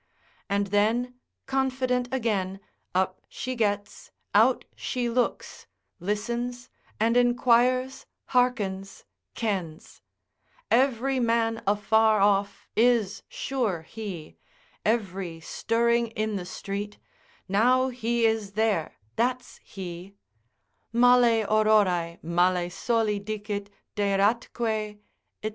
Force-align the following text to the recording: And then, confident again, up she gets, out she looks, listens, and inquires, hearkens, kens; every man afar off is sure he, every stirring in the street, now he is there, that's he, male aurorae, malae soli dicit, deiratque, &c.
And 0.49 0.65
then, 0.73 1.19
confident 1.45 2.07
again, 2.11 2.59
up 2.95 3.21
she 3.29 3.53
gets, 3.53 4.09
out 4.33 4.65
she 4.75 5.07
looks, 5.07 5.67
listens, 5.99 6.71
and 6.99 7.15
inquires, 7.15 8.07
hearkens, 8.29 9.05
kens; 9.35 10.01
every 10.71 11.19
man 11.19 11.61
afar 11.67 12.19
off 12.19 12.67
is 12.75 13.21
sure 13.29 13.83
he, 13.83 14.37
every 14.83 15.39
stirring 15.39 16.07
in 16.07 16.35
the 16.35 16.45
street, 16.47 16.97
now 17.47 17.89
he 17.89 18.25
is 18.25 18.53
there, 18.53 18.95
that's 19.15 19.59
he, 19.63 20.15
male 20.91 21.45
aurorae, 21.45 22.17
malae 22.23 22.71
soli 22.71 23.19
dicit, 23.19 23.69
deiratque, 23.95 24.97
&c. 25.43 25.49